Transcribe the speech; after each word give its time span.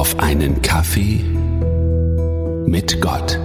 auf 0.00 0.18
einen 0.18 0.62
Kaffee 0.62 1.22
mit 2.66 3.02
Gott. 3.02 3.38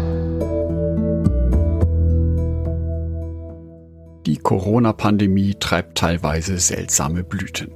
Die 4.25 4.37
Corona-Pandemie 4.37 5.55
treibt 5.59 5.97
teilweise 5.97 6.57
seltsame 6.59 7.25
Blüten. 7.25 7.71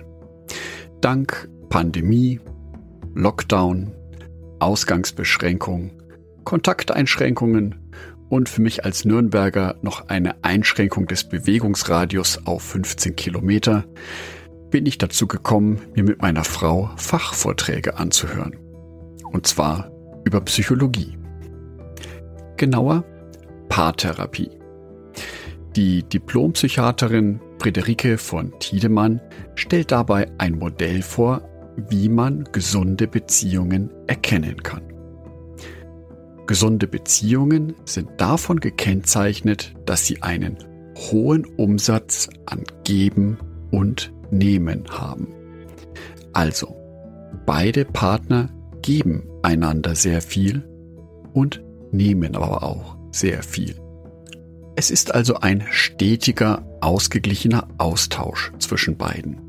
Dank 1.01 1.49
Pandemie, 1.67 2.39
Lockdown, 3.15 3.93
Ausgangsbeschränkung, 4.59 5.91
Kontakteinschränkungen 6.45 7.91
und 8.29 8.47
für 8.47 8.61
mich 8.61 8.85
als 8.85 9.03
Nürnberger 9.03 9.75
noch 9.81 10.07
eine 10.07 10.41
Einschränkung 10.45 11.05
des 11.05 11.27
Bewegungsradius 11.27 12.45
auf 12.45 12.63
15 12.63 13.17
Kilometer 13.17 13.83
bin 14.71 14.85
ich 14.85 14.97
dazu 14.97 15.27
gekommen, 15.27 15.81
mir 15.95 16.05
mit 16.05 16.21
meiner 16.21 16.45
Frau 16.45 16.91
Fachvorträge 16.95 17.97
anzuhören. 17.97 18.68
Und 19.31 19.47
zwar 19.47 19.91
über 20.23 20.41
Psychologie. 20.41 21.17
Genauer 22.57 23.03
Paartherapie. 23.69 24.49
Die 25.75 26.03
Diplompsychiaterin 26.03 27.39
Friederike 27.59 28.17
von 28.17 28.53
Tiedemann 28.59 29.21
stellt 29.55 29.91
dabei 29.91 30.31
ein 30.37 30.57
Modell 30.57 31.01
vor, 31.01 31.41
wie 31.89 32.09
man 32.09 32.45
gesunde 32.51 33.07
Beziehungen 33.07 33.91
erkennen 34.07 34.61
kann. 34.63 34.81
Gesunde 36.47 36.87
Beziehungen 36.87 37.75
sind 37.85 38.09
davon 38.17 38.59
gekennzeichnet, 38.59 39.75
dass 39.85 40.05
sie 40.05 40.23
einen 40.23 40.57
hohen 40.97 41.45
Umsatz 41.45 42.27
an 42.45 42.63
Geben 42.83 43.37
und 43.71 44.11
Nehmen 44.31 44.85
haben. 44.89 45.27
Also, 46.33 46.75
beide 47.45 47.85
Partner 47.85 48.49
geben 48.81 49.23
einander 49.43 49.95
sehr 49.95 50.21
viel 50.21 50.67
und 51.33 51.63
nehmen 51.91 52.35
aber 52.35 52.63
auch 52.63 52.97
sehr 53.11 53.43
viel. 53.43 53.75
Es 54.75 54.91
ist 54.91 55.13
also 55.13 55.35
ein 55.35 55.65
stetiger, 55.71 56.65
ausgeglichener 56.81 57.67
Austausch 57.77 58.53
zwischen 58.59 58.97
beiden. 58.97 59.41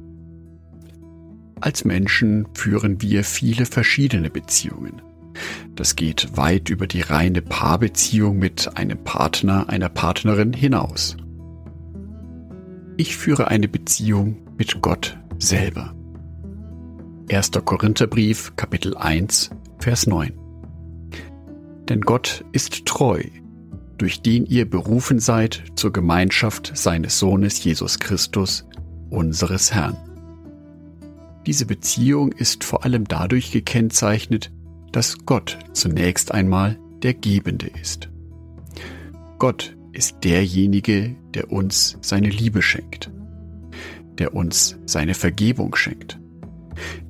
Als 1.61 1.85
Menschen 1.85 2.49
führen 2.55 3.01
wir 3.03 3.23
viele 3.23 3.67
verschiedene 3.67 4.31
Beziehungen. 4.31 5.03
Das 5.77 5.95
geht 5.95 6.37
weit 6.37 6.71
über 6.71 6.87
die 6.87 7.03
reine 7.03 7.43
Paarbeziehung 7.43 8.39
mit 8.39 8.77
einem 8.77 9.05
Partner, 9.05 9.69
einer 9.69 9.89
Partnerin 9.89 10.53
hinaus. 10.53 11.17
Ich 12.97 13.17
führe 13.17 13.49
eine 13.49 13.69
Beziehung 13.69 14.39
mit 14.59 14.83
Gott 14.83 15.19
selber. 15.39 15.95
1. 17.33 17.53
Korintherbrief, 17.65 18.57
Kapitel 18.57 18.97
1, 18.97 19.51
Vers 19.79 20.09
9. 20.09 20.33
Denn 21.89 22.01
Gott 22.01 22.45
ist 22.51 22.87
treu, 22.87 23.23
durch 23.99 24.21
den 24.21 24.47
ihr 24.47 24.69
berufen 24.69 25.21
seid 25.21 25.63
zur 25.77 25.93
Gemeinschaft 25.93 26.73
seines 26.77 27.21
Sohnes 27.21 27.63
Jesus 27.63 28.01
Christus, 28.01 28.67
unseres 29.11 29.73
Herrn. 29.73 29.97
Diese 31.47 31.67
Beziehung 31.67 32.33
ist 32.33 32.65
vor 32.65 32.85
allem 32.85 33.05
dadurch 33.07 33.53
gekennzeichnet, 33.53 34.51
dass 34.91 35.25
Gott 35.25 35.57
zunächst 35.73 36.33
einmal 36.33 36.81
der 37.03 37.15
Gebende 37.15 37.71
ist. 37.81 38.09
Gott 39.39 39.77
ist 39.93 40.25
derjenige, 40.25 41.15
der 41.33 41.53
uns 41.53 41.97
seine 42.01 42.29
Liebe 42.29 42.61
schenkt, 42.61 43.13
der 44.19 44.35
uns 44.35 44.79
seine 44.85 45.15
Vergebung 45.15 45.77
schenkt, 45.77 46.19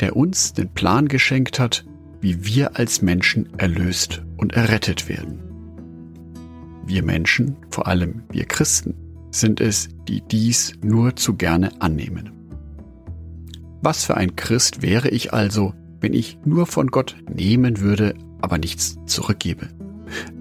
der 0.00 0.16
uns 0.16 0.52
den 0.52 0.68
Plan 0.68 1.08
geschenkt 1.08 1.58
hat, 1.58 1.84
wie 2.20 2.44
wir 2.44 2.76
als 2.76 3.02
Menschen 3.02 3.48
erlöst 3.58 4.22
und 4.36 4.52
errettet 4.52 5.08
werden. 5.08 5.40
Wir 6.84 7.02
Menschen, 7.02 7.56
vor 7.70 7.86
allem 7.86 8.22
wir 8.30 8.44
Christen, 8.46 8.94
sind 9.30 9.60
es, 9.60 9.88
die 10.08 10.22
dies 10.22 10.72
nur 10.82 11.16
zu 11.16 11.34
gerne 11.34 11.80
annehmen. 11.80 12.32
Was 13.82 14.04
für 14.04 14.16
ein 14.16 14.36
Christ 14.36 14.82
wäre 14.82 15.08
ich 15.08 15.32
also, 15.32 15.72
wenn 16.00 16.12
ich 16.12 16.38
nur 16.44 16.66
von 16.66 16.88
Gott 16.88 17.16
nehmen 17.32 17.80
würde, 17.80 18.14
aber 18.40 18.58
nichts 18.58 18.98
zurückgebe? 19.06 19.68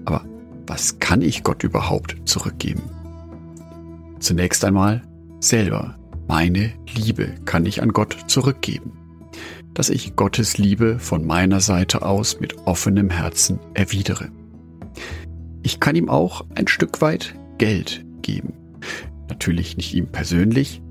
Aber 0.04 0.24
was 0.66 0.98
kann 0.98 1.22
ich 1.22 1.42
Gott 1.42 1.62
überhaupt 1.62 2.16
zurückgeben? 2.24 2.82
Zunächst 4.18 4.64
einmal 4.64 5.02
selber. 5.40 5.96
Meine 6.28 6.72
Liebe 6.94 7.34
kann 7.44 7.66
ich 7.66 7.82
an 7.82 7.92
Gott 7.92 8.16
zurückgeben. 8.26 8.99
Dass 9.74 9.90
ich 9.90 10.16
Gottes 10.16 10.58
Liebe 10.58 10.98
von 10.98 11.26
meiner 11.26 11.60
Seite 11.60 12.02
aus 12.02 12.40
mit 12.40 12.58
offenem 12.66 13.10
Herzen 13.10 13.58
erwidere. 13.74 14.30
Ich 15.62 15.80
kann 15.80 15.96
ihm 15.96 16.08
auch 16.08 16.44
ein 16.54 16.68
Stück 16.68 17.00
weit 17.00 17.34
Geld 17.58 18.04
geben. 18.22 18.54
Natürlich 19.28 19.76
nicht 19.76 19.94
ihm 19.94 20.06
persönlich, 20.06 20.82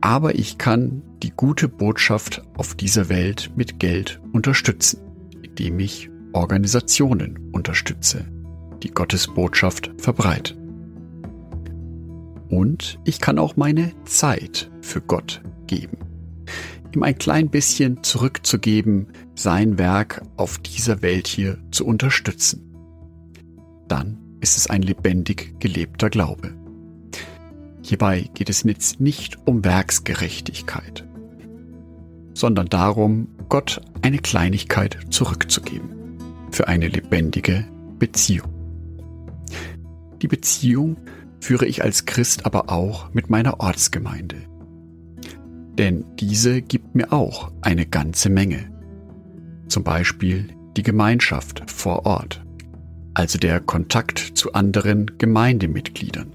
aber 0.00 0.34
ich 0.34 0.58
kann 0.58 1.02
die 1.22 1.30
gute 1.30 1.68
Botschaft 1.68 2.42
auf 2.56 2.74
dieser 2.74 3.08
Welt 3.08 3.50
mit 3.56 3.78
Geld 3.78 4.20
unterstützen, 4.32 5.00
indem 5.42 5.78
ich 5.78 6.10
Organisationen 6.32 7.50
unterstütze, 7.52 8.24
die 8.82 8.90
Gottes 8.90 9.26
Botschaft 9.26 9.90
verbreiten. 9.98 10.56
Und 12.48 12.98
ich 13.04 13.20
kann 13.20 13.38
auch 13.38 13.56
meine 13.56 13.92
Zeit 14.04 14.70
für 14.80 15.00
Gott 15.00 15.42
geben. 15.66 16.07
Ihm 16.94 17.02
ein 17.02 17.18
klein 17.18 17.50
bisschen 17.50 18.02
zurückzugeben, 18.02 19.08
sein 19.34 19.78
Werk 19.78 20.22
auf 20.36 20.58
dieser 20.58 21.02
Welt 21.02 21.26
hier 21.26 21.58
zu 21.70 21.86
unterstützen. 21.86 22.74
Dann 23.88 24.18
ist 24.40 24.56
es 24.56 24.68
ein 24.68 24.82
lebendig 24.82 25.58
gelebter 25.60 26.10
Glaube. 26.10 26.54
Hierbei 27.82 28.28
geht 28.34 28.50
es 28.50 28.64
jetzt 28.64 29.00
nicht 29.00 29.38
um 29.46 29.64
Werksgerechtigkeit, 29.64 31.06
sondern 32.34 32.68
darum, 32.68 33.28
Gott 33.48 33.80
eine 34.02 34.18
Kleinigkeit 34.18 34.98
zurückzugeben 35.10 36.18
für 36.50 36.68
eine 36.68 36.88
lebendige 36.88 37.66
Beziehung. 37.98 38.48
Die 40.22 40.28
Beziehung 40.28 40.96
führe 41.40 41.66
ich 41.66 41.82
als 41.82 42.04
Christ 42.04 42.46
aber 42.46 42.70
auch 42.70 43.12
mit 43.12 43.30
meiner 43.30 43.60
Ortsgemeinde. 43.60 44.36
Denn 45.78 46.04
diese 46.16 46.60
gibt 46.60 46.96
mir 46.96 47.12
auch 47.12 47.52
eine 47.60 47.86
ganze 47.86 48.28
Menge. 48.30 48.68
Zum 49.68 49.84
Beispiel 49.84 50.48
die 50.76 50.82
Gemeinschaft 50.82 51.62
vor 51.70 52.04
Ort, 52.04 52.44
also 53.14 53.38
der 53.38 53.60
Kontakt 53.60 54.18
zu 54.18 54.52
anderen 54.52 55.18
Gemeindemitgliedern. 55.18 56.32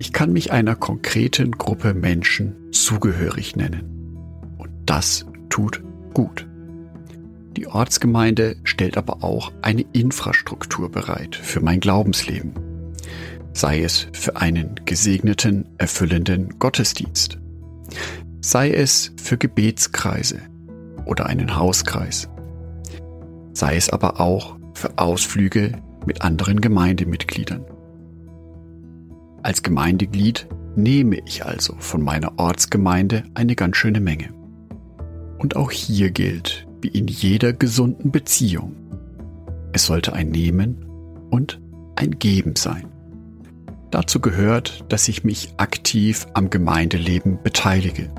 Ich 0.00 0.12
kann 0.12 0.32
mich 0.32 0.50
einer 0.50 0.74
konkreten 0.74 1.52
Gruppe 1.52 1.94
Menschen 1.94 2.56
zugehörig 2.72 3.54
nennen. 3.54 4.16
Und 4.58 4.70
das 4.86 5.26
tut 5.48 5.82
gut. 6.12 6.48
Die 7.56 7.66
Ortsgemeinde 7.66 8.56
stellt 8.64 8.96
aber 8.96 9.22
auch 9.22 9.52
eine 9.62 9.84
Infrastruktur 9.92 10.90
bereit 10.90 11.36
für 11.36 11.60
mein 11.60 11.80
Glaubensleben. 11.80 12.52
Sei 13.52 13.82
es 13.82 14.08
für 14.12 14.36
einen 14.36 14.76
gesegneten, 14.86 15.68
erfüllenden 15.78 16.58
Gottesdienst. 16.58 17.38
Sei 18.40 18.70
es 18.70 19.12
für 19.22 19.36
Gebetskreise 19.36 20.40
oder 21.04 21.26
einen 21.26 21.56
Hauskreis. 21.56 22.28
Sei 23.52 23.76
es 23.76 23.90
aber 23.90 24.18
auch 24.18 24.56
für 24.74 24.96
Ausflüge 24.96 25.72
mit 26.06 26.22
anderen 26.22 26.62
Gemeindemitgliedern. 26.62 27.64
Als 29.42 29.62
Gemeindeglied 29.62 30.48
nehme 30.74 31.18
ich 31.26 31.44
also 31.44 31.74
von 31.78 32.02
meiner 32.02 32.38
Ortsgemeinde 32.38 33.24
eine 33.34 33.54
ganz 33.56 33.76
schöne 33.76 34.00
Menge. 34.00 34.32
Und 35.38 35.56
auch 35.56 35.70
hier 35.70 36.10
gilt, 36.10 36.66
wie 36.80 36.88
in 36.88 37.08
jeder 37.08 37.52
gesunden 37.52 38.10
Beziehung, 38.10 38.74
es 39.72 39.84
sollte 39.84 40.14
ein 40.14 40.30
Nehmen 40.30 40.86
und 41.30 41.60
ein 41.96 42.18
Geben 42.18 42.56
sein. 42.56 42.86
Dazu 43.90 44.20
gehört, 44.20 44.84
dass 44.88 45.08
ich 45.08 45.24
mich 45.24 45.52
aktiv 45.56 46.26
am 46.34 46.48
Gemeindeleben 46.48 47.42
beteilige, 47.42 48.10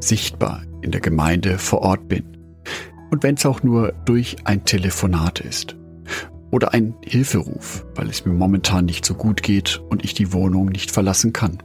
sichtbar 0.00 0.62
in 0.82 0.90
der 0.90 1.00
Gemeinde 1.00 1.58
vor 1.58 1.80
Ort 1.80 2.08
bin 2.08 2.38
und 3.10 3.22
wenn 3.22 3.36
es 3.36 3.46
auch 3.46 3.62
nur 3.62 3.92
durch 4.04 4.36
ein 4.44 4.64
Telefonat 4.64 5.40
ist 5.40 5.76
oder 6.50 6.72
ein 6.74 6.94
Hilferuf, 7.02 7.84
weil 7.94 8.08
es 8.08 8.24
mir 8.24 8.32
momentan 8.32 8.84
nicht 8.84 9.04
so 9.04 9.14
gut 9.14 9.42
geht 9.42 9.82
und 9.88 10.04
ich 10.04 10.14
die 10.14 10.32
Wohnung 10.32 10.66
nicht 10.66 10.90
verlassen 10.90 11.32
kann. 11.32 11.58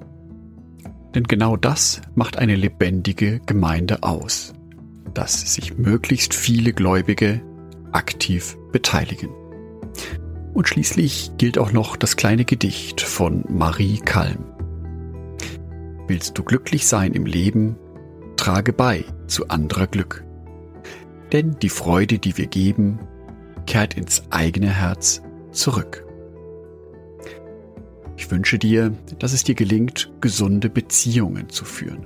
Denn 1.15 1.23
genau 1.23 1.57
das 1.57 2.01
macht 2.15 2.37
eine 2.37 2.55
lebendige 2.55 3.39
Gemeinde 3.45 4.03
aus, 4.03 4.53
dass 5.13 5.53
sich 5.53 5.77
möglichst 5.77 6.33
viele 6.33 6.73
Gläubige 6.73 7.41
aktiv 7.91 8.57
beteiligen. 8.71 9.29
Und 10.53 10.67
schließlich 10.67 11.31
gilt 11.37 11.57
auch 11.57 11.71
noch 11.71 11.95
das 11.95 12.15
kleine 12.15 12.45
Gedicht 12.45 13.01
von 13.01 13.43
Marie 13.47 13.99
Kalm. 13.99 14.45
Willst 16.07 16.37
du 16.37 16.43
glücklich 16.43 16.87
sein 16.87 17.13
im 17.13 17.25
Leben, 17.25 17.77
trage 18.43 18.73
bei 18.73 19.05
zu 19.27 19.47
anderer 19.47 19.87
Glück. 19.87 20.25
Denn 21.31 21.55
die 21.61 21.69
Freude, 21.69 22.19
die 22.19 22.37
wir 22.37 22.47
geben, 22.47 22.99
kehrt 23.67 23.93
ins 23.93 24.23
eigene 24.31 24.69
Herz 24.69 25.21
zurück. 25.53 26.05
Ich 28.17 28.29
wünsche 28.29 28.59
dir, 28.59 28.91
dass 29.17 29.31
es 29.31 29.45
dir 29.45 29.55
gelingt, 29.55 30.11
gesunde 30.19 30.69
Beziehungen 30.69 31.47
zu 31.47 31.63
führen. 31.63 32.05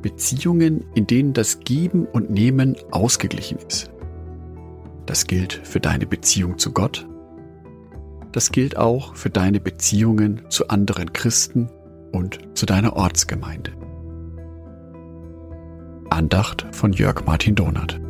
Beziehungen, 0.00 0.84
in 0.94 1.08
denen 1.08 1.32
das 1.32 1.58
Geben 1.58 2.06
und 2.06 2.30
Nehmen 2.30 2.76
ausgeglichen 2.92 3.58
ist. 3.66 3.90
Das 5.06 5.26
gilt 5.26 5.54
für 5.64 5.80
deine 5.80 6.06
Beziehung 6.06 6.56
zu 6.58 6.70
Gott. 6.70 7.08
Das 8.30 8.52
gilt 8.52 8.76
auch 8.76 9.16
für 9.16 9.30
deine 9.30 9.58
Beziehungen 9.58 10.42
zu 10.50 10.68
anderen 10.68 11.12
Christen 11.12 11.68
und 12.12 12.38
zu 12.54 12.64
deiner 12.64 12.94
Ortsgemeinde. 12.94 13.81
Andacht 16.22 16.64
von 16.70 16.92
Jörg 16.92 17.24
Martin 17.26 17.56
Donath. 17.56 18.00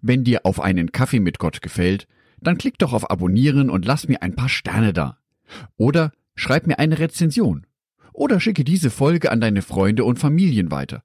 Wenn 0.00 0.24
dir 0.24 0.46
auf 0.46 0.58
einen 0.58 0.90
Kaffee 0.90 1.20
mit 1.20 1.38
Gott 1.38 1.60
gefällt, 1.60 2.08
dann 2.40 2.56
klick 2.56 2.78
doch 2.78 2.94
auf 2.94 3.10
Abonnieren 3.10 3.68
und 3.68 3.84
lass 3.84 4.08
mir 4.08 4.22
ein 4.22 4.34
paar 4.34 4.48
Sterne 4.48 4.94
da. 4.94 5.18
Oder 5.76 6.12
schreib 6.34 6.66
mir 6.66 6.78
eine 6.78 6.98
Rezension. 6.98 7.66
Oder 8.14 8.40
schicke 8.40 8.64
diese 8.64 8.88
Folge 8.88 9.30
an 9.30 9.42
deine 9.42 9.60
Freunde 9.60 10.04
und 10.04 10.18
Familien 10.18 10.70
weiter. 10.70 11.02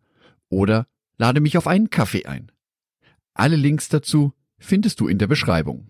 Oder 0.47 0.87
lade 1.17 1.41
mich 1.41 1.57
auf 1.57 1.67
einen 1.67 1.89
Kaffee 1.89 2.27
ein. 2.27 2.49
Alle 3.33 3.57
Links 3.57 3.89
dazu 3.89 4.31
findest 4.57 5.01
du 5.01 5.09
in 5.09 5.17
der 5.17 5.27
Beschreibung. 5.27 5.89